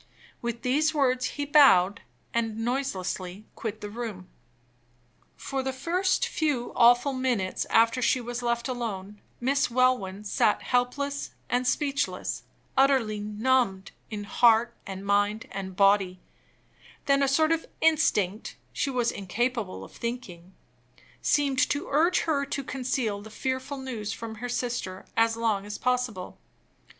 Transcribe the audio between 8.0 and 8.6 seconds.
she was